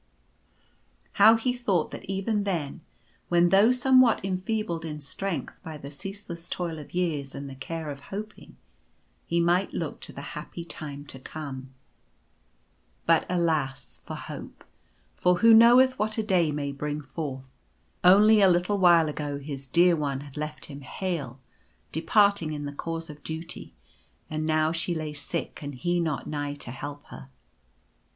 How 1.11 1.35
he 1.35 1.53
thought 1.53 1.91
that 1.91 2.05
even 2.05 2.43
then, 2.43 2.81
when 3.29 3.49
though 3.49 3.71
some 3.71 4.01
what 4.01 4.25
enfeebled 4.25 4.83
in 4.83 4.99
strength 4.99 5.53
by 5.61 5.77
the 5.77 5.91
ceaseless 5.91 6.49
toil 6.49 6.79
of 6.79 6.95
years 6.95 7.35
and 7.35 7.47
the 7.47 7.53
care 7.53 7.87
of 7.91 7.99
hoping, 8.09 8.57
he 9.27 9.39
might 9.39 9.73
look 9.73 9.99
to 10.01 10.11
the 10.11 10.33
happy 10.33 10.65
time 10.65 11.05
to 11.05 11.19
come. 11.19 11.75
1 13.05 13.05
3 13.05 13.05
6 13.05 13.05
Sad 13.05 13.13
Tidings. 13.13 13.29
But, 13.29 13.35
alas! 13.35 14.01
for 14.03 14.15
hope; 14.15 14.63
for 15.15 15.35
who 15.37 15.53
knoweth 15.53 15.99
what 15.99 16.17
a 16.17 16.23
day 16.23 16.51
may 16.51 16.71
bring 16.71 17.01
forth? 17.01 17.47
Only 18.03 18.41
a 18.41 18.49
little 18.49 18.79
while 18.79 19.07
ago 19.07 19.37
his 19.37 19.67
Dear 19.67 19.95
One 19.95 20.21
had 20.21 20.35
left 20.35 20.65
him 20.65 20.81
hale, 20.81 21.39
departing 21.91 22.53
in 22.53 22.65
the 22.65 22.73
cause 22.73 23.07
of 23.11 23.23
duty; 23.23 23.75
and 24.31 24.47
now 24.47 24.71
she 24.71 24.95
lay 24.95 25.13
sick 25.13 25.59
and 25.61 25.75
he 25.75 25.99
not 25.99 26.25
nigh 26.25 26.55
to 26.55 26.71
help 26.71 27.03
her. 27.09 27.29